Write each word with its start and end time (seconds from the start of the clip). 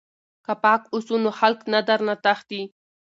که 0.45 0.53
پاک 0.63 0.81
اوسو 0.93 1.15
نو 1.23 1.31
خلک 1.39 1.59
نه 1.73 1.79
درنه 1.87 2.15
تښتي. 2.23 2.61